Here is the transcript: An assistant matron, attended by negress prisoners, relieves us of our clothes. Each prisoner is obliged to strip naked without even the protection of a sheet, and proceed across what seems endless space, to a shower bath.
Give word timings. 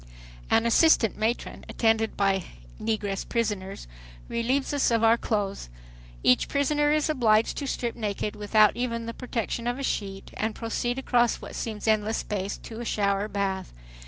An 0.49 0.65
assistant 0.65 1.15
matron, 1.15 1.63
attended 1.69 2.17
by 2.17 2.45
negress 2.81 3.23
prisoners, 3.23 3.85
relieves 4.27 4.73
us 4.73 4.89
of 4.89 5.03
our 5.03 5.15
clothes. 5.15 5.69
Each 6.23 6.47
prisoner 6.47 6.89
is 6.91 7.07
obliged 7.07 7.55
to 7.57 7.67
strip 7.67 7.95
naked 7.95 8.35
without 8.35 8.75
even 8.75 9.05
the 9.05 9.13
protection 9.13 9.67
of 9.67 9.77
a 9.77 9.83
sheet, 9.83 10.31
and 10.37 10.55
proceed 10.55 10.97
across 10.97 11.35
what 11.35 11.53
seems 11.53 11.87
endless 11.87 12.17
space, 12.17 12.57
to 12.57 12.79
a 12.79 12.83
shower 12.83 13.27
bath. 13.27 13.73